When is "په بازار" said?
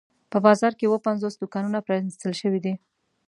0.31-0.73